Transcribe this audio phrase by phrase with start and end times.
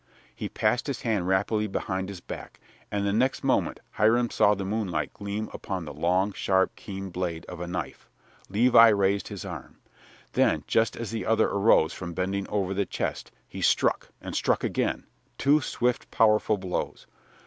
[0.35, 2.59] He passed his hand rapidly behind his back,
[2.91, 7.45] and the next moment Hiram saw the moonlight gleam upon the long, sharp, keen blade
[7.45, 8.09] of a knife.
[8.49, 9.77] Levi raised his arm.
[10.33, 14.63] Then, just as the other arose from bending over the chest, he struck, and struck
[14.63, 15.03] again,
[15.37, 17.05] two swift, powerful blows.